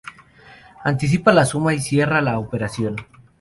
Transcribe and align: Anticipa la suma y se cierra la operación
Anticipa 0.83 1.31
la 1.31 1.45
suma 1.45 1.75
y 1.75 1.77
se 1.79 1.89
cierra 1.89 2.23
la 2.23 2.39
operación 2.39 2.95